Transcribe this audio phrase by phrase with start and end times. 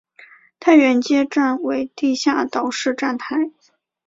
[0.59, 3.51] 太原街站为地下岛式站台。